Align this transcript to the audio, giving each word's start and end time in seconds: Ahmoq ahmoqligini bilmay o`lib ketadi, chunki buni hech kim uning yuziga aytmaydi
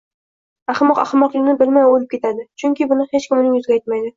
Ahmoq 0.73 1.01
ahmoqligini 1.03 1.53
bilmay 1.61 1.87
o`lib 1.91 2.09
ketadi, 2.17 2.49
chunki 2.63 2.91
buni 2.95 3.09
hech 3.13 3.29
kim 3.31 3.41
uning 3.45 3.57
yuziga 3.61 3.81
aytmaydi 3.81 4.09